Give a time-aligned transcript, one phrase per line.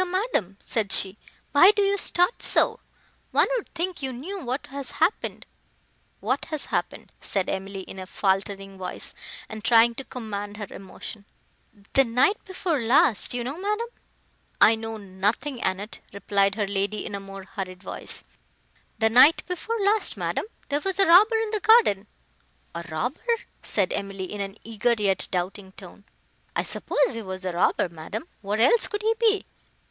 [0.00, 1.18] "Dear madam," said she,
[1.52, 2.80] "why do you start so?
[3.30, 5.46] one would think you knew what has happened."
[6.18, 9.14] "What has happened?" said Emily, in a faltering voice,
[9.48, 11.26] and trying to command her emotion.
[11.92, 13.86] "The night before last, you know, madam—"
[14.60, 18.24] "I know nothing, Annette," replied her lady in a more hurried voice.
[18.98, 22.08] "The night before last, madam, there was a robber in the garden."
[22.74, 23.20] "A robber!"
[23.62, 26.02] said Emily, in an eager, yet doubting tone.
[26.56, 28.26] "I suppose he was a robber, madam.
[28.40, 29.46] What else could he be?"